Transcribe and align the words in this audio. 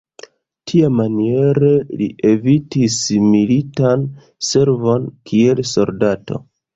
Tiamaniere 0.69 1.67
li 1.99 2.07
evitis 2.29 2.95
militan 3.25 4.07
servon 4.47 5.05
kiel 5.33 5.63
soldato. 5.73 6.41